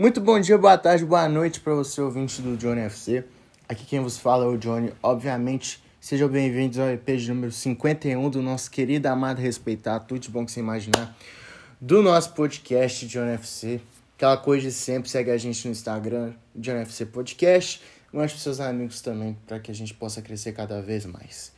Muito 0.00 0.18
bom 0.18 0.40
dia, 0.40 0.56
boa 0.56 0.78
tarde, 0.78 1.04
boa 1.04 1.28
noite 1.28 1.60
para 1.60 1.74
você, 1.74 2.00
ouvinte 2.00 2.40
do 2.40 2.56
Johnny 2.56 2.80
FC. 2.80 3.22
Aqui 3.68 3.84
quem 3.84 4.00
vos 4.00 4.16
fala 4.16 4.46
é 4.46 4.48
o 4.48 4.56
Johnny. 4.56 4.94
Obviamente, 5.02 5.78
sejam 6.00 6.26
bem-vindos 6.26 6.78
ao 6.78 6.88
EP 6.88 7.06
de 7.18 7.28
número 7.28 7.52
51 7.52 8.30
do 8.30 8.40
nosso 8.40 8.70
querido, 8.70 9.08
amado, 9.08 9.40
respeitado, 9.40 10.06
tudo 10.06 10.18
de 10.18 10.30
bom 10.30 10.46
que 10.46 10.52
você 10.52 10.60
imaginar, 10.60 11.14
do 11.78 12.02
nosso 12.02 12.32
podcast 12.32 13.06
Johnny 13.06 13.32
FC. 13.32 13.78
Aquela 14.16 14.38
coisa 14.38 14.68
de 14.68 14.72
sempre, 14.72 15.10
segue 15.10 15.30
a 15.30 15.36
gente 15.36 15.66
no 15.66 15.72
Instagram, 15.72 16.32
Johnny 16.56 16.80
FC 16.80 17.04
Podcast. 17.04 17.82
Mande 18.10 18.32
para 18.32 18.40
seus 18.40 18.58
amigos 18.58 19.02
também, 19.02 19.36
para 19.46 19.60
que 19.60 19.70
a 19.70 19.74
gente 19.74 19.92
possa 19.92 20.22
crescer 20.22 20.52
cada 20.52 20.80
vez 20.80 21.04
mais. 21.04 21.52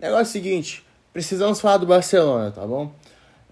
Negócio 0.00 0.32
seguinte, 0.32 0.82
precisamos 1.12 1.60
falar 1.60 1.76
do 1.76 1.86
Barcelona, 1.86 2.50
tá 2.52 2.66
bom? 2.66 2.90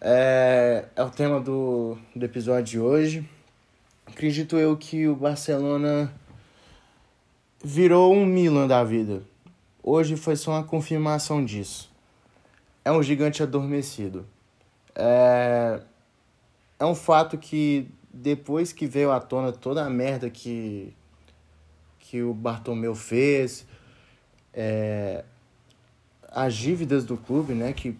É, 0.00 0.86
é 0.96 1.02
o 1.02 1.10
tema 1.10 1.38
do, 1.40 1.98
do 2.16 2.24
episódio 2.24 2.64
de 2.64 2.80
hoje. 2.80 3.28
Acredito 4.12 4.58
eu 4.58 4.76
que 4.76 5.06
o 5.06 5.14
Barcelona 5.14 6.12
virou 7.62 8.12
um 8.12 8.26
Milan 8.26 8.66
da 8.66 8.82
vida. 8.82 9.22
Hoje 9.82 10.16
foi 10.16 10.34
só 10.34 10.50
uma 10.50 10.64
confirmação 10.64 11.44
disso. 11.44 11.90
É 12.84 12.90
um 12.90 13.02
gigante 13.02 13.40
adormecido. 13.40 14.26
É, 14.96 15.80
é 16.78 16.84
um 16.84 16.94
fato 16.94 17.38
que 17.38 17.88
depois 18.12 18.72
que 18.72 18.84
veio 18.84 19.12
à 19.12 19.20
tona 19.20 19.52
toda 19.52 19.86
a 19.86 19.88
merda 19.88 20.28
que, 20.28 20.92
que 22.00 22.20
o 22.20 22.34
Bartomeu 22.34 22.96
fez, 22.96 23.64
é, 24.52 25.24
as 26.28 26.54
dívidas 26.54 27.04
do 27.04 27.16
clube, 27.16 27.54
né, 27.54 27.72
que 27.72 27.96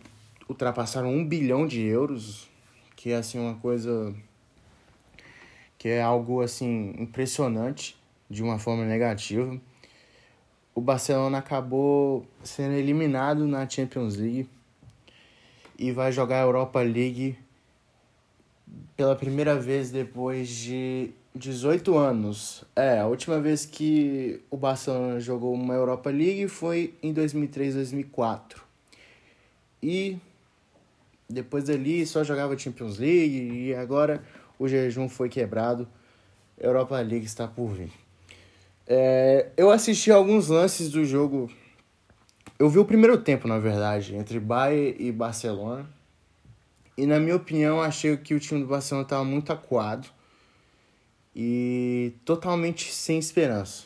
ultrapassaram 0.48 1.14
um 1.14 1.24
bilhão 1.24 1.66
de 1.68 1.80
euros, 1.80 2.48
que 2.96 3.12
é 3.12 3.16
assim 3.16 3.38
uma 3.38 3.54
coisa 3.54 4.12
que 5.80 5.88
é 5.88 6.02
algo 6.02 6.42
assim 6.42 6.94
impressionante 6.98 7.96
de 8.28 8.42
uma 8.42 8.58
forma 8.58 8.84
negativa. 8.84 9.58
O 10.74 10.80
Barcelona 10.82 11.38
acabou 11.38 12.26
sendo 12.44 12.74
eliminado 12.74 13.46
na 13.46 13.66
Champions 13.66 14.14
League 14.14 14.46
e 15.78 15.90
vai 15.90 16.12
jogar 16.12 16.40
a 16.40 16.42
Europa 16.42 16.82
League 16.82 17.34
pela 18.94 19.16
primeira 19.16 19.58
vez 19.58 19.90
depois 19.90 20.50
de 20.50 21.12
18 21.34 21.96
anos. 21.96 22.62
É, 22.76 22.98
a 22.98 23.06
última 23.06 23.40
vez 23.40 23.64
que 23.64 24.42
o 24.50 24.58
Barcelona 24.58 25.18
jogou 25.18 25.54
uma 25.54 25.72
Europa 25.72 26.10
League 26.10 26.46
foi 26.48 26.92
em 27.02 27.10
2003, 27.10 27.76
2004. 27.76 28.62
E 29.82 30.18
depois 31.26 31.64
dali 31.64 32.04
só 32.04 32.22
jogava 32.22 32.58
Champions 32.58 32.98
League 32.98 33.68
e 33.68 33.74
agora 33.74 34.22
o 34.60 34.68
jejum 34.68 35.08
foi 35.08 35.30
quebrado. 35.30 35.88
Europa 36.58 37.00
League 37.00 37.24
está 37.24 37.48
por 37.48 37.72
vir. 37.72 37.90
É, 38.86 39.48
eu 39.56 39.70
assisti 39.70 40.12
alguns 40.12 40.48
lances 40.48 40.90
do 40.90 41.02
jogo. 41.02 41.50
Eu 42.58 42.68
vi 42.68 42.78
o 42.78 42.84
primeiro 42.84 43.16
tempo, 43.16 43.48
na 43.48 43.58
verdade, 43.58 44.14
entre 44.14 44.38
Bayern 44.38 44.94
e 44.98 45.10
Barcelona. 45.10 45.88
E 46.94 47.06
na 47.06 47.18
minha 47.18 47.36
opinião, 47.36 47.80
achei 47.80 48.14
que 48.18 48.34
o 48.34 48.38
time 48.38 48.60
do 48.60 48.66
Barcelona 48.66 49.04
estava 49.04 49.24
muito 49.24 49.50
acuado 49.50 50.06
e 51.34 52.12
totalmente 52.26 52.92
sem 52.92 53.18
esperança. 53.18 53.84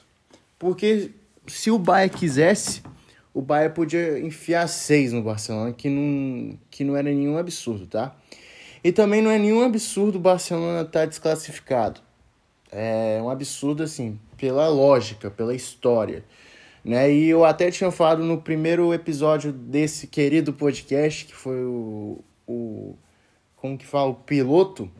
Porque 0.58 1.12
se 1.47 1.70
o 1.70 1.78
Bayern 1.78 2.19
quisesse, 2.19 2.83
o 3.33 3.41
Bayern 3.41 3.72
podia 3.72 4.19
enfiar 4.19 4.67
seis 4.67 5.12
no 5.12 5.22
Barcelona, 5.22 5.72
que 5.72 5.89
não, 5.89 6.58
que 6.69 6.83
não 6.83 6.97
era 6.97 7.12
nenhum 7.12 7.39
absurdo, 7.39 7.86
tá? 7.86 8.17
E 8.85 8.93
também 8.93 9.23
não 9.23 9.31
é 9.31 9.39
nenhum 9.39 9.63
absurdo 9.63 10.17
o 10.17 10.21
Barcelona 10.21 10.83
estar 10.83 11.01
tá 11.01 11.07
desclassificado. 11.07 12.03
É 12.71 13.19
um 13.23 13.31
absurdo, 13.31 13.83
assim, 13.83 14.21
pela 14.37 14.69
lógica, 14.69 15.31
pela 15.31 15.55
história. 15.55 16.23
Né? 16.85 17.11
E 17.11 17.31
eu 17.31 17.47
até 17.47 17.71
tinha 17.71 17.91
falado 17.91 18.23
no 18.23 18.43
primeiro 18.43 18.93
episódio 18.93 19.51
desse 19.53 20.07
querido 20.07 20.53
podcast, 20.53 21.25
que 21.25 21.35
foi 21.35 21.64
o. 21.64 22.23
o 22.47 22.95
como 23.57 23.79
que 23.79 23.86
fala? 23.86 24.11
O 24.11 24.17
piloto. 24.17 24.91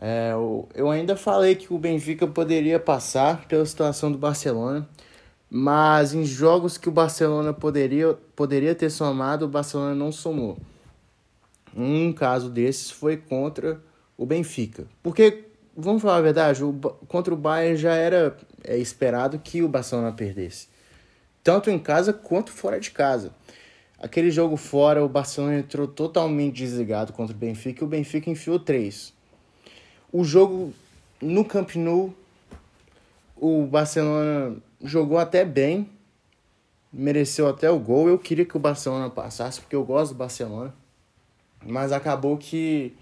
É, 0.00 0.32
eu 0.74 0.90
ainda 0.90 1.14
falei 1.14 1.56
que 1.56 1.74
o 1.74 1.78
Benfica 1.78 2.26
poderia 2.26 2.80
passar 2.80 3.46
pela 3.46 3.66
situação 3.66 4.10
do 4.10 4.16
Barcelona. 4.16 4.88
Mas 5.50 6.14
em 6.14 6.24
jogos 6.24 6.78
que 6.78 6.88
o 6.88 6.92
Barcelona 6.92 7.52
poderia, 7.52 8.14
poderia 8.34 8.74
ter 8.74 8.88
somado, 8.90 9.44
o 9.44 9.48
Barcelona 9.48 9.94
não 9.94 10.12
somou. 10.12 10.58
Um 11.76 12.12
caso 12.12 12.50
desses 12.50 12.90
foi 12.90 13.16
contra 13.16 13.80
o 14.16 14.26
Benfica. 14.26 14.86
Porque, 15.02 15.44
vamos 15.76 16.02
falar 16.02 16.16
a 16.16 16.22
verdade, 16.22 16.64
o, 16.64 16.72
contra 17.06 17.32
o 17.32 17.36
Bayern 17.36 17.76
já 17.76 17.94
era 17.94 18.36
é, 18.64 18.76
esperado 18.76 19.38
que 19.38 19.62
o 19.62 19.68
Barcelona 19.68 20.12
perdesse. 20.12 20.68
Tanto 21.42 21.70
em 21.70 21.78
casa 21.78 22.12
quanto 22.12 22.50
fora 22.50 22.80
de 22.80 22.90
casa. 22.90 23.32
Aquele 23.98 24.30
jogo 24.30 24.56
fora, 24.56 25.04
o 25.04 25.08
Barcelona 25.08 25.58
entrou 25.58 25.88
totalmente 25.88 26.56
desligado 26.56 27.12
contra 27.12 27.34
o 27.34 27.38
Benfica 27.38 27.82
e 27.82 27.86
o 27.86 27.88
Benfica 27.88 28.30
enfiou 28.30 28.58
três. 28.58 29.12
O 30.12 30.24
jogo 30.24 30.72
no 31.20 31.44
Camp 31.44 31.74
Nou, 31.74 32.14
o 33.36 33.66
Barcelona 33.66 34.56
jogou 34.82 35.18
até 35.18 35.44
bem, 35.44 35.88
mereceu 36.92 37.48
até 37.48 37.70
o 37.70 37.78
gol. 37.78 38.08
Eu 38.08 38.18
queria 38.18 38.44
que 38.44 38.56
o 38.56 38.60
Barcelona 38.60 39.10
passasse, 39.10 39.60
porque 39.60 39.76
eu 39.76 39.84
gosto 39.84 40.12
do 40.12 40.18
Barcelona. 40.18 40.72
Mas 41.64 41.92
acabou 41.92 42.36
que 42.36 42.94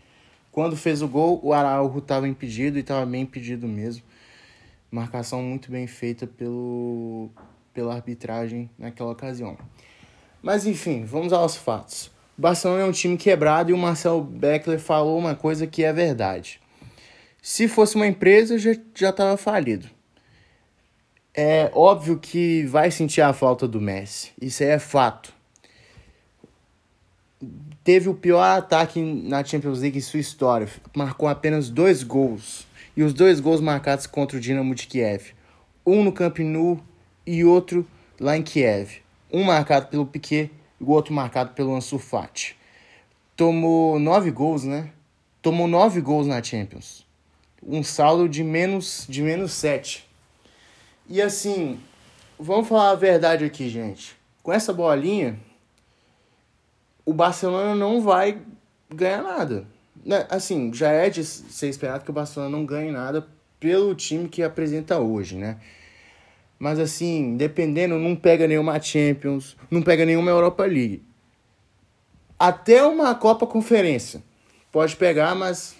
quando 0.50 0.74
fez 0.74 1.02
o 1.02 1.08
gol, 1.08 1.38
o 1.42 1.52
Araujo 1.52 1.98
estava 1.98 2.26
impedido 2.26 2.78
e 2.78 2.80
estava 2.80 3.04
bem 3.04 3.22
impedido 3.22 3.68
mesmo. 3.68 4.02
Marcação 4.90 5.42
muito 5.42 5.70
bem 5.70 5.86
feita 5.86 6.26
pelo, 6.26 7.28
pela 7.74 7.94
arbitragem 7.94 8.70
naquela 8.78 9.10
ocasião. 9.10 9.58
Mas 10.42 10.66
enfim, 10.66 11.04
vamos 11.04 11.32
aos 11.32 11.56
fatos. 11.56 12.06
O 12.38 12.40
Barcelona 12.40 12.82
é 12.82 12.86
um 12.86 12.92
time 12.92 13.18
quebrado 13.18 13.70
e 13.70 13.74
o 13.74 13.78
Marcel 13.78 14.22
Beckler 14.22 14.78
falou 14.78 15.18
uma 15.18 15.34
coisa 15.34 15.66
que 15.66 15.84
é 15.84 15.92
verdade. 15.92 16.58
Se 17.42 17.68
fosse 17.68 17.94
uma 17.94 18.06
empresa, 18.06 18.58
já 18.58 18.72
estava 19.10 19.36
falido. 19.36 19.88
É 21.34 21.70
óbvio 21.74 22.18
que 22.18 22.64
vai 22.64 22.90
sentir 22.90 23.20
a 23.20 23.34
falta 23.34 23.68
do 23.68 23.78
Messi. 23.78 24.32
Isso 24.40 24.62
aí 24.62 24.70
é 24.70 24.78
fato. 24.78 25.35
Teve 27.84 28.08
o 28.08 28.14
pior 28.14 28.42
ataque 28.42 29.00
na 29.00 29.44
Champions 29.44 29.80
League 29.80 29.98
em 29.98 30.02
sua 30.02 30.20
história. 30.20 30.68
Marcou 30.94 31.28
apenas 31.28 31.68
dois 31.68 32.02
gols. 32.02 32.66
E 32.96 33.02
os 33.02 33.12
dois 33.12 33.40
gols 33.40 33.60
marcados 33.60 34.06
contra 34.06 34.38
o 34.38 34.40
Dinamo 34.40 34.74
de 34.74 34.86
Kiev. 34.86 35.34
Um 35.84 36.02
no 36.02 36.12
Camp 36.12 36.38
Nou 36.38 36.80
e 37.26 37.44
outro 37.44 37.86
lá 38.18 38.36
em 38.36 38.42
Kiev. 38.42 39.02
Um 39.30 39.44
marcado 39.44 39.88
pelo 39.88 40.06
Piquet 40.06 40.50
e 40.80 40.84
o 40.84 40.90
outro 40.90 41.12
marcado 41.12 41.52
pelo 41.52 41.74
Ansu 41.74 41.98
Fati. 41.98 42.56
Tomou 43.36 43.98
nove 43.98 44.30
gols, 44.30 44.64
né? 44.64 44.90
Tomou 45.42 45.68
nove 45.68 46.00
gols 46.00 46.26
na 46.26 46.42
Champions. 46.42 47.06
Um 47.62 47.82
saldo 47.82 48.28
de 48.28 48.42
menos, 48.42 49.04
de 49.08 49.22
menos 49.22 49.52
sete. 49.52 50.08
E 51.08 51.20
assim, 51.20 51.78
vamos 52.38 52.66
falar 52.66 52.90
a 52.90 52.94
verdade 52.94 53.44
aqui, 53.44 53.68
gente. 53.68 54.16
Com 54.42 54.52
essa 54.52 54.72
bolinha, 54.72 55.38
o 57.06 57.14
Barcelona 57.14 57.74
não 57.74 58.02
vai 58.02 58.38
ganhar 58.92 59.22
nada. 59.22 59.66
Né, 60.04 60.26
assim, 60.28 60.72
já 60.74 60.90
é 60.90 61.08
de 61.08 61.24
ser 61.24 61.68
esperado 61.68 62.04
que 62.04 62.10
o 62.10 62.14
Barcelona 62.14 62.50
não 62.50 62.66
ganhe 62.66 62.90
nada 62.90 63.26
pelo 63.58 63.94
time 63.94 64.28
que 64.28 64.42
apresenta 64.42 64.98
hoje, 64.98 65.36
né? 65.36 65.58
Mas 66.58 66.78
assim, 66.78 67.36
dependendo, 67.36 67.98
não 67.98 68.16
pega 68.16 68.46
nenhuma 68.46 68.80
Champions, 68.80 69.56
não 69.70 69.82
pega 69.82 70.04
nenhuma 70.04 70.30
Europa 70.30 70.64
League. 70.64 71.02
Até 72.38 72.82
uma 72.84 73.14
Copa 73.14 73.46
Conferência. 73.46 74.22
Pode 74.72 74.96
pegar, 74.96 75.34
mas 75.34 75.76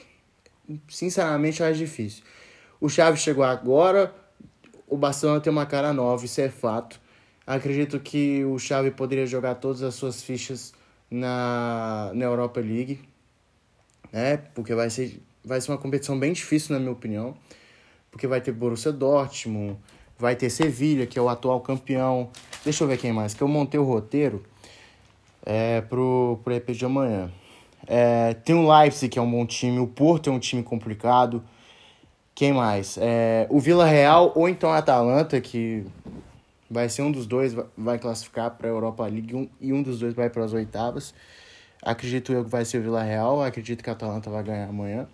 sinceramente 0.89 1.63
acho 1.63 1.79
difícil. 1.79 2.23
O 2.81 2.89
Chaves 2.89 3.21
chegou 3.21 3.45
agora, 3.45 4.15
o 4.87 4.97
Barcelona 4.97 5.41
tem 5.41 5.53
uma 5.53 5.67
cara 5.67 5.93
nova, 5.93 6.25
isso 6.25 6.41
é 6.41 6.49
fato. 6.49 7.01
Acredito 7.47 8.01
que 8.01 8.45
o 8.45 8.59
Xavi 8.59 8.91
poderia 8.91 9.27
jogar 9.27 9.57
todas 9.57 9.83
as 9.83 9.95
suas 9.95 10.23
fichas 10.23 10.73
na, 11.11 12.11
na 12.15 12.25
Europa 12.25 12.61
League, 12.61 13.01
né? 14.13 14.37
Porque 14.55 14.75
vai 14.75 14.91
ser, 14.91 15.21
vai 15.45 15.61
ser 15.61 15.71
uma 15.71 15.79
competição 15.79 16.19
bem 16.19 16.33
difícil, 16.33 16.75
na 16.75 16.81
minha 16.81 16.93
opinião. 16.93 17.37
Porque 18.11 18.27
vai 18.27 18.41
ter 18.41 18.53
Borussia 18.53 18.93
Dortmund, 18.93 19.77
vai 20.19 20.35
ter 20.35 20.51
Sevilha, 20.51 21.07
que 21.07 21.19
é 21.19 21.23
o 21.23 21.29
atual 21.29 21.61
campeão. 21.61 22.31
Deixa 22.65 22.85
eu 22.85 22.89
ver 22.89 22.99
quem 22.99 23.13
mais, 23.13 23.35
que 23.35 23.43
eu 23.43 23.49
montei 23.49 23.79
o 23.79 23.85
roteiro 23.85 24.43
é, 25.45 25.81
pro, 25.83 26.41
pro 26.43 26.55
EP 26.55 26.71
de 26.71 26.85
amanhã. 26.85 27.31
É, 27.87 28.35
tem 28.35 28.55
o 28.55 28.69
Leipzig, 28.69 29.09
que 29.13 29.19
é 29.19 29.23
um 29.23 29.31
bom 29.31 29.47
time, 29.47 29.79
o 29.79 29.87
Porto 29.87 30.29
é 30.29 30.33
um 30.33 30.39
time 30.39 30.63
complicado. 30.63 31.43
Quem 32.35 32.53
mais? 32.53 32.99
É, 33.01 33.47
o 33.49 33.61
Vila 33.61 33.87
Real 33.87 34.33
ou 34.35 34.49
então 34.49 34.71
a 34.71 34.79
Atalanta, 34.79 35.41
que 35.41 35.87
vai 36.71 36.89
ser 36.89 37.03
um 37.03 37.13
dos 37.13 37.27
dois, 37.27 37.55
vai 37.77 37.99
classificar 37.99 38.51
para 38.51 38.69
a 38.69 38.71
Europa 38.71 39.05
League 39.07 39.35
um, 39.35 39.49
e 39.61 39.73
um 39.73 39.83
dos 39.83 39.99
dois 39.99 40.15
vai 40.15 40.29
para 40.29 40.45
as 40.45 40.53
oitavas. 40.53 41.15
Acredito 41.83 42.33
eu 42.33 42.45
que 42.45 42.51
vai 42.51 42.65
ser 42.65 42.79
o 42.79 42.83
Vila 42.83 43.03
Real, 43.03 43.43
acredito 43.43 43.83
que 43.83 43.91
a 43.91 43.93
Atalanta 43.93 44.31
vai 44.31 44.43
ganhar 44.43 44.69
amanhã. 44.69 45.07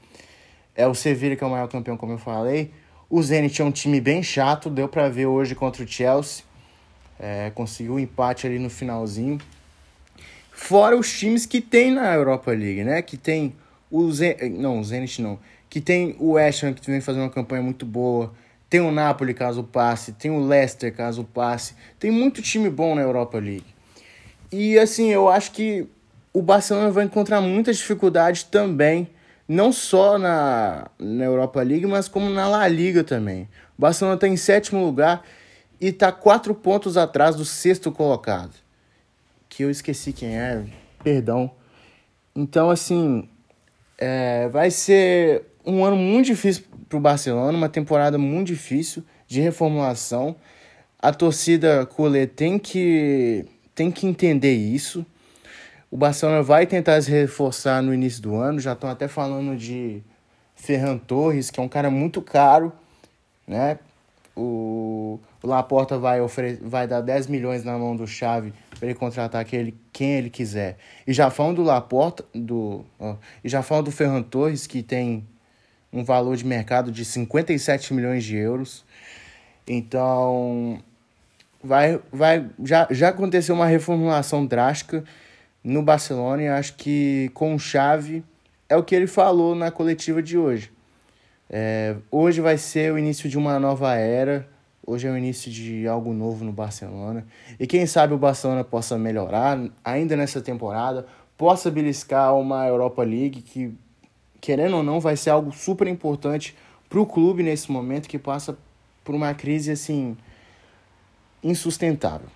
É 0.74 0.86
o 0.86 0.94
Sevilla 0.94 1.36
que 1.36 1.44
é 1.44 1.46
o 1.46 1.50
maior 1.50 1.68
campeão, 1.68 1.96
como 1.96 2.12
eu 2.12 2.18
falei. 2.18 2.70
O 3.10 3.22
Zenit 3.22 3.60
é 3.60 3.64
um 3.64 3.70
time 3.70 4.00
bem 4.00 4.22
chato, 4.22 4.70
deu 4.70 4.88
para 4.88 5.08
ver 5.08 5.26
hoje 5.26 5.54
contra 5.54 5.84
o 5.84 5.86
Chelsea. 5.86 6.44
É, 7.20 7.50
conseguiu 7.54 7.94
um 7.94 7.98
empate 7.98 8.46
ali 8.46 8.58
no 8.58 8.70
finalzinho. 8.70 9.38
Fora 10.50 10.96
os 10.96 11.18
times 11.18 11.44
que 11.44 11.60
tem 11.60 11.90
na 11.90 12.14
Europa 12.14 12.50
League, 12.52 12.84
né? 12.84 13.02
Que 13.02 13.16
tem 13.16 13.54
o 13.90 14.10
Zen... 14.10 14.36
não, 14.58 14.80
o 14.80 14.84
Zenit 14.84 15.20
não. 15.20 15.38
Que 15.68 15.80
tem 15.80 16.16
o 16.18 16.32
West 16.32 16.62
Ham 16.62 16.72
que 16.72 16.90
vem 16.90 17.00
fazendo 17.02 17.24
uma 17.24 17.30
campanha 17.30 17.62
muito 17.62 17.84
boa. 17.84 18.32
Tem 18.72 18.80
o 18.80 18.90
Napoli 18.90 19.34
caso 19.34 19.62
passe, 19.62 20.12
tem 20.12 20.30
o 20.30 20.46
Leicester 20.46 20.96
caso 20.96 21.24
passe. 21.24 21.74
Tem 21.98 22.10
muito 22.10 22.40
time 22.40 22.70
bom 22.70 22.94
na 22.94 23.02
Europa 23.02 23.38
League. 23.38 23.66
E 24.50 24.78
assim, 24.78 25.10
eu 25.10 25.28
acho 25.28 25.52
que 25.52 25.86
o 26.32 26.40
Barcelona 26.40 26.90
vai 26.90 27.04
encontrar 27.04 27.42
muitas 27.42 27.76
dificuldades 27.76 28.44
também 28.44 29.10
não 29.46 29.74
só 29.74 30.16
na, 30.16 30.90
na 30.98 31.22
Europa 31.22 31.62
League, 31.62 31.84
mas 31.84 32.08
como 32.08 32.30
na 32.30 32.48
La 32.48 32.66
Liga 32.66 33.04
também. 33.04 33.42
O 33.76 33.82
Barcelona 33.82 34.14
está 34.14 34.26
em 34.26 34.38
sétimo 34.38 34.82
lugar 34.82 35.22
e 35.78 35.88
está 35.88 36.10
quatro 36.10 36.54
pontos 36.54 36.96
atrás 36.96 37.36
do 37.36 37.44
sexto 37.44 37.92
colocado. 37.92 38.54
Que 39.50 39.64
eu 39.64 39.70
esqueci 39.70 40.14
quem 40.14 40.38
é, 40.38 40.64
perdão. 41.04 41.50
Então, 42.34 42.70
assim, 42.70 43.28
é, 43.98 44.48
vai 44.48 44.70
ser 44.70 45.44
um 45.62 45.84
ano 45.84 45.96
muito 45.96 46.24
difícil 46.24 46.71
para 46.92 46.98
o 46.98 47.00
Barcelona, 47.00 47.56
uma 47.56 47.68
temporada 47.68 48.18
muito 48.18 48.48
difícil 48.48 49.02
de 49.26 49.40
reformulação. 49.40 50.36
A 50.98 51.12
torcida 51.12 51.86
culé 51.86 52.26
tem 52.26 52.58
que, 52.58 53.46
tem 53.74 53.90
que 53.90 54.06
entender 54.06 54.52
isso. 54.52 55.06
O 55.90 55.96
Barcelona 55.96 56.42
vai 56.42 56.66
tentar 56.66 57.00
se 57.00 57.10
reforçar 57.10 57.82
no 57.82 57.94
início 57.94 58.22
do 58.22 58.36
ano. 58.36 58.60
Já 58.60 58.74
estão 58.74 58.90
até 58.90 59.08
falando 59.08 59.56
de 59.56 60.02
Ferran 60.54 60.98
Torres, 60.98 61.50
que 61.50 61.58
é 61.58 61.62
um 61.62 61.68
cara 61.68 61.90
muito 61.90 62.20
caro, 62.20 62.72
né? 63.46 63.78
O, 64.36 65.18
o 65.42 65.46
Laporta 65.46 65.98
vai, 65.98 66.20
vai 66.62 66.86
dar 66.86 67.00
10 67.00 67.26
milhões 67.26 67.64
na 67.64 67.76
mão 67.76 67.94
do 67.96 68.06
Xavi 68.06 68.52
para 68.78 68.88
ele 68.88 68.94
contratar 68.94 69.40
aquele, 69.40 69.74
quem 69.92 70.12
ele 70.12 70.30
quiser. 70.30 70.78
E 71.06 71.12
já 71.12 71.30
falam 71.30 71.52
do 71.52 71.62
Laporta, 71.62 72.24
do, 72.34 72.84
e 73.44 73.48
já 73.48 73.62
falam 73.62 73.84
do 73.84 73.92
Ferran 73.92 74.22
Torres, 74.22 74.66
que 74.66 74.82
tem 74.82 75.26
um 75.92 76.02
valor 76.02 76.36
de 76.36 76.44
mercado 76.44 76.90
de 76.90 77.04
57 77.04 77.92
milhões 77.92 78.24
de 78.24 78.36
euros. 78.36 78.84
Então, 79.66 80.80
vai, 81.62 82.00
vai, 82.10 82.48
já, 82.64 82.88
já 82.90 83.08
aconteceu 83.10 83.54
uma 83.54 83.66
reformulação 83.66 84.44
drástica 84.46 85.04
no 85.62 85.82
Barcelona 85.82 86.42
e 86.42 86.48
acho 86.48 86.74
que 86.74 87.30
com 87.34 87.58
chave 87.58 88.24
é 88.68 88.76
o 88.76 88.82
que 88.82 88.94
ele 88.94 89.06
falou 89.06 89.54
na 89.54 89.70
coletiva 89.70 90.22
de 90.22 90.36
hoje. 90.36 90.72
É, 91.48 91.96
hoje 92.10 92.40
vai 92.40 92.56
ser 92.56 92.92
o 92.92 92.98
início 92.98 93.28
de 93.28 93.36
uma 93.36 93.60
nova 93.60 93.94
era, 93.94 94.48
hoje 94.84 95.06
é 95.06 95.10
o 95.10 95.16
início 95.16 95.52
de 95.52 95.86
algo 95.86 96.14
novo 96.14 96.44
no 96.44 96.52
Barcelona. 96.52 97.26
E 97.60 97.66
quem 97.66 97.86
sabe 97.86 98.14
o 98.14 98.18
Barcelona 98.18 98.64
possa 98.64 98.96
melhorar 98.96 99.60
ainda 99.84 100.16
nessa 100.16 100.40
temporada, 100.40 101.06
possa 101.36 101.70
beliscar 101.70 102.34
uma 102.34 102.66
Europa 102.66 103.02
League 103.02 103.42
que, 103.42 103.74
querendo 104.42 104.76
ou 104.76 104.82
não, 104.82 105.00
vai 105.00 105.16
ser 105.16 105.30
algo 105.30 105.52
super 105.52 105.86
importante 105.86 106.54
para 106.90 107.00
o 107.00 107.06
clube 107.06 107.42
nesse 107.42 107.70
momento 107.70 108.08
que 108.08 108.18
passa 108.18 108.58
por 109.04 109.14
uma 109.14 109.32
crise 109.32 109.70
assim 109.70 110.16
insustentável. 111.42 112.26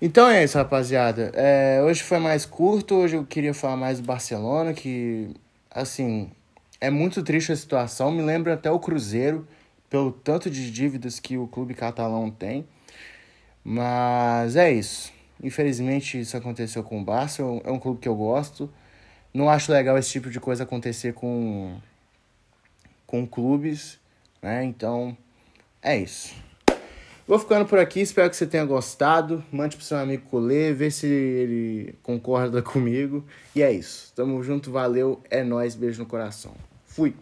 Então 0.00 0.28
é 0.28 0.44
isso, 0.44 0.56
rapaziada. 0.56 1.32
É, 1.34 1.82
hoje 1.82 2.02
foi 2.02 2.18
mais 2.18 2.44
curto, 2.46 2.94
hoje 2.94 3.16
eu 3.16 3.24
queria 3.24 3.52
falar 3.52 3.76
mais 3.76 3.98
do 4.00 4.06
Barcelona, 4.06 4.72
que, 4.72 5.30
assim, 5.70 6.30
é 6.80 6.90
muito 6.90 7.22
triste 7.22 7.52
a 7.52 7.56
situação. 7.56 8.10
Me 8.10 8.22
lembra 8.22 8.54
até 8.54 8.70
o 8.70 8.78
Cruzeiro, 8.78 9.48
pelo 9.88 10.12
tanto 10.12 10.50
de 10.50 10.70
dívidas 10.70 11.18
que 11.18 11.36
o 11.36 11.46
clube 11.46 11.74
catalão 11.74 12.30
tem. 12.30 12.66
Mas 13.64 14.56
é 14.56 14.70
isso. 14.72 15.12
Infelizmente 15.42 16.20
isso 16.20 16.36
aconteceu 16.36 16.82
com 16.82 17.00
o 17.00 17.04
Barça, 17.04 17.42
é 17.42 17.70
um 17.70 17.78
clube 17.78 17.98
que 17.98 18.08
eu 18.08 18.14
gosto. 18.14 18.70
Não 19.32 19.48
acho 19.48 19.70
legal 19.72 19.96
esse 19.96 20.10
tipo 20.10 20.30
de 20.30 20.40
coisa 20.40 20.64
acontecer 20.64 21.12
com, 21.14 21.78
com 23.06 23.26
clubes, 23.26 23.98
né? 24.42 24.64
Então, 24.64 25.16
é 25.82 25.96
isso. 25.96 26.34
Vou 27.26 27.38
ficando 27.38 27.64
por 27.64 27.78
aqui, 27.78 28.00
espero 28.00 28.28
que 28.28 28.36
você 28.36 28.44
tenha 28.44 28.64
gostado. 28.64 29.44
Mande 29.52 29.76
pro 29.76 29.84
seu 29.84 29.98
amigo 29.98 30.28
colher, 30.28 30.74
vê 30.74 30.90
se 30.90 31.06
ele 31.06 31.94
concorda 32.02 32.60
comigo. 32.62 33.24
E 33.54 33.62
é 33.62 33.70
isso. 33.70 34.12
Tamo 34.16 34.42
junto, 34.42 34.72
valeu, 34.72 35.22
é 35.30 35.44
nóis, 35.44 35.76
beijo 35.76 36.02
no 36.02 36.08
coração. 36.08 36.52
Fui! 36.84 37.14